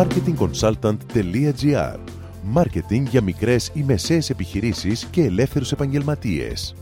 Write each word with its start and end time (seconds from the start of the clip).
marketingconsultant.gr 0.00 1.98
Μάρκετινγκ 2.42 3.06
για 3.06 3.22
μικρές 3.22 3.70
ή 3.74 3.82
μεσαίες 3.82 4.30
επιχειρήσεις 4.30 5.04
και 5.10 5.22
ελεύθερους 5.22 5.72
επαγγελματίες. 5.72 6.74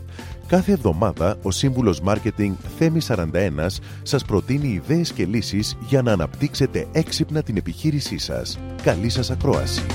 Κάθε 0.47 0.71
εβδομάδα 0.71 1.37
ο 1.41 1.51
σύμβουλος 1.51 2.01
Μάρκετινγκ 2.01 2.55
Θέμης 2.77 3.05
41 3.05 3.81
σας 4.03 4.25
προτείνει 4.25 4.67
ιδέες 4.67 5.11
και 5.11 5.25
λύσεις 5.25 5.77
για 5.87 6.01
να 6.01 6.11
αναπτύξετε 6.11 6.87
έξυπνα 6.91 7.41
την 7.41 7.57
επιχείρησή 7.57 8.17
σας. 8.17 8.59
Καλή 8.83 9.09
σας 9.09 9.31
ακρόαση! 9.31 9.85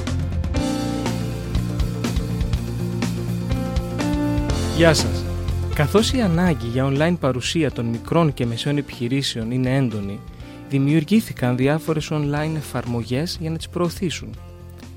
Γεια 4.77 4.95
σας! 4.95 5.25
Καθώς 5.75 6.13
η 6.13 6.21
ανάγκη 6.21 6.67
για 6.67 6.93
online 6.93 7.17
παρουσία 7.21 7.73
των 7.73 7.85
μικρών 7.85 8.35
και 8.35 8.47
μεσαίων 8.47 8.77
επιχειρήσεων 8.77 9.51
είναι 9.51 9.77
έντονη, 9.77 10.21
δημιουργήθηκαν 10.69 11.57
διάφορες 11.57 12.09
online 12.13 12.55
εφαρμογές 12.57 13.39
για 13.41 13.51
να 13.51 13.57
τις 13.57 13.69
προωθήσουν. 13.69 14.35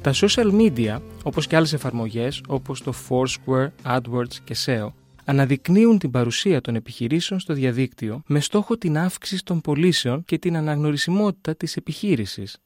Τα 0.01 0.13
social 0.13 0.51
media, 0.51 0.99
όπως 1.23 1.47
και 1.47 1.55
άλλες 1.55 1.73
εφαρμογές 1.73 2.41
όπως 2.47 2.81
το 2.81 2.93
Foursquare, 3.09 3.69
AdWords 3.83 4.33
και 4.43 4.55
SEO, 4.65 4.87
αναδεικνύουν 5.25 5.97
την 5.97 6.11
παρουσία 6.11 6.61
των 6.61 6.75
επιχειρήσεων 6.75 7.39
στο 7.39 7.53
διαδίκτυο 7.53 8.21
με 8.27 8.39
στόχο 8.39 8.77
την 8.77 8.97
αύξηση 8.97 9.43
των 9.43 9.61
πωλήσεων 9.61 10.23
και 10.25 10.37
την 10.37 10.57
αναγνωρισιμότητα 10.57 11.55
της 11.55 11.75
επιχείρησης. 11.75 12.57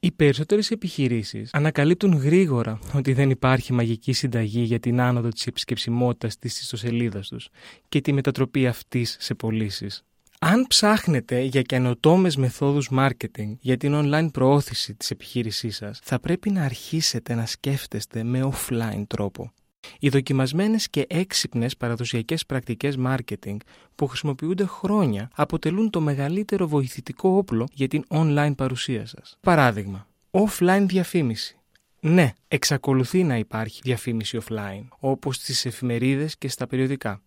Οι 0.00 0.12
περισσότερες 0.12 0.70
επιχειρήσεις 0.70 1.50
ανακαλύπτουν 1.52 2.12
γρήγορα 2.12 2.78
ότι 2.94 3.12
δεν 3.12 3.30
υπάρχει 3.30 3.72
μαγική 3.72 4.12
συνταγή 4.12 4.62
για 4.62 4.80
την 4.80 5.00
άνοδο 5.00 5.28
της 5.28 5.46
επισκεψιμότητας 5.46 6.38
της 6.38 6.60
ιστοσελίδας 6.60 7.28
τους 7.28 7.48
και 7.88 8.00
τη 8.00 8.12
μετατροπή 8.12 8.66
αυτής 8.66 9.16
σε 9.20 9.34
πωλήσεις. 9.34 10.04
Αν 10.42 10.66
ψάχνετε 10.66 11.40
για 11.40 11.62
καινοτόμες 11.62 12.36
μεθόδους 12.36 12.88
marketing 12.92 13.56
για 13.60 13.76
την 13.76 13.92
online 13.94 14.28
προώθηση 14.32 14.94
της 14.94 15.10
επιχείρησής 15.10 15.76
σας, 15.76 16.00
θα 16.02 16.20
πρέπει 16.20 16.50
να 16.50 16.64
αρχίσετε 16.64 17.34
να 17.34 17.46
σκέφτεστε 17.46 18.22
με 18.22 18.50
offline 18.52 19.02
τρόπο. 19.06 19.52
Οι 19.98 20.08
δοκιμασμένες 20.08 20.88
και 20.88 21.06
έξυπνες 21.08 21.76
παραδοσιακές 21.76 22.46
πρακτικές 22.46 22.96
marketing 23.06 23.56
που 23.94 24.06
χρησιμοποιούνται 24.06 24.66
χρόνια 24.66 25.30
αποτελούν 25.34 25.90
το 25.90 26.00
μεγαλύτερο 26.00 26.68
βοηθητικό 26.68 27.28
όπλο 27.28 27.68
για 27.72 27.88
την 27.88 28.04
online 28.08 28.52
παρουσία 28.56 29.06
σας. 29.06 29.38
Παράδειγμα, 29.40 30.06
offline 30.30 30.84
διαφήμιση. 30.86 31.58
Ναι, 32.00 32.32
εξακολουθεί 32.48 33.24
να 33.24 33.36
υπάρχει 33.36 33.80
διαφήμιση 33.82 34.38
offline, 34.48 34.86
όπως 34.98 35.36
στις 35.36 35.64
εφημερίδες 35.64 36.38
και 36.38 36.48
στα 36.48 36.66
περιοδικά. 36.66 37.22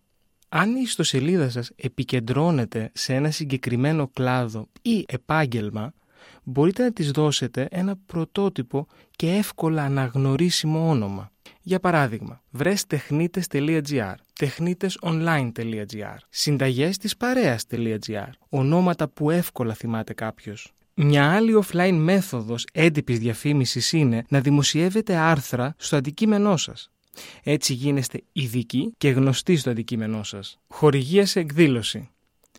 Αν 0.56 0.74
η 0.76 0.80
ιστοσελίδα 0.80 1.50
σας 1.50 1.70
επικεντρώνεται 1.76 2.90
σε 2.94 3.14
ένα 3.14 3.30
συγκεκριμένο 3.30 4.08
κλάδο 4.08 4.68
ή 4.82 5.04
επάγγελμα, 5.08 5.92
μπορείτε 6.42 6.82
να 6.82 6.92
της 6.92 7.10
δώσετε 7.10 7.68
ένα 7.70 7.96
πρωτότυπο 8.06 8.86
και 9.10 9.30
εύκολα 9.30 9.82
αναγνωρίσιμο 9.82 10.88
όνομα. 10.88 11.30
Για 11.62 11.80
παράδειγμα, 11.80 12.42
βρες 12.50 12.86
τεχνίτες.gr, 12.86 14.14
τεχνίτεσonline.gr, 14.40 16.16
συνταγές 16.28 16.96
της 16.96 17.16
παρέας.gr, 17.16 18.30
ονόματα 18.48 19.08
που 19.08 19.30
εύκολα 19.30 19.74
θυμάται 19.74 20.14
κάποιος. 20.14 20.72
Μια 20.94 21.32
άλλη 21.32 21.64
offline 21.64 21.96
μέθοδος 21.96 22.66
έντυπης 22.72 23.18
διαφήμισης 23.18 23.92
είναι 23.92 24.24
να 24.28 24.40
δημοσιεύετε 24.40 25.16
άρθρα 25.16 25.74
στο 25.78 25.96
αντικείμενό 25.96 26.56
σας. 26.56 26.88
Έτσι 27.42 27.72
γίνεστε 27.72 28.22
ειδικοί 28.32 28.94
και 28.98 29.08
γνωστοί 29.08 29.56
στο 29.56 29.70
αντικείμενό 29.70 30.22
σας. 30.22 30.58
Χορηγία 30.68 31.26
σε 31.26 31.40
εκδήλωση. 31.40 32.08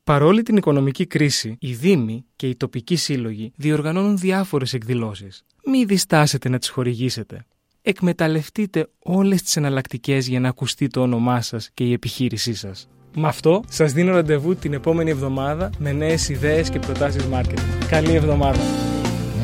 Παρόλη 0.03 0.41
την 0.41 0.57
οικονομική 0.57 1.05
κρίση, 1.05 1.55
οι 1.59 1.73
Δήμοι 1.73 2.25
και 2.35 2.47
οι 2.47 2.55
τοπικοί 2.55 2.95
σύλλογοι 2.95 3.51
διοργανώνουν 3.55 4.17
διάφορες 4.17 4.73
εκδηλώσεις. 4.73 5.43
Μη 5.65 5.85
διστάσετε 5.85 6.49
να 6.49 6.57
τις 6.57 6.69
χορηγήσετε 6.69 7.45
εκμεταλλευτείτε 7.85 8.87
όλες 8.99 9.41
τις 9.41 9.55
εναλλακτικές 9.55 10.27
για 10.27 10.39
να 10.39 10.49
ακουστεί 10.49 10.87
το 10.87 11.01
όνομά 11.01 11.41
σας 11.41 11.69
και 11.73 11.83
η 11.83 11.93
επιχείρησή 11.93 12.53
σας. 12.53 12.87
Με 13.15 13.27
αυτό 13.27 13.63
σας 13.69 13.93
δίνω 13.93 14.11
ραντεβού 14.11 14.55
την 14.55 14.73
επόμενη 14.73 15.09
εβδομάδα 15.09 15.69
με 15.77 15.91
νέες 15.91 16.29
ιδέες 16.29 16.69
και 16.69 16.79
προτάσεις 16.79 17.27
marketing. 17.31 17.85
Καλή 17.89 18.13
εβδομάδα! 18.13 18.94